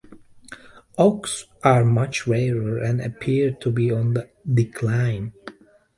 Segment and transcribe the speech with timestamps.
[0.97, 5.31] Oaks are much rarer and appear to be on the decline.